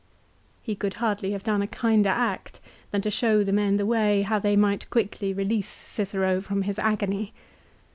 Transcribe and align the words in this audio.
He 0.63 0.73
could 0.73 0.95
hardly 0.95 1.29
have 1.29 1.43
done 1.43 1.61
a 1.61 1.67
kinder 1.67 2.09
act 2.09 2.59
than 2.89 3.03
to 3.03 3.11
show 3.11 3.43
the 3.43 3.51
men 3.53 3.77
the 3.77 3.85
way 3.85 4.23
how 4.23 4.39
they 4.39 4.55
might 4.55 4.89
quickly 4.89 5.31
release 5.31 5.69
Cicero 5.69 6.41
from 6.41 6.63
his 6.63 6.79
agony. 6.79 7.35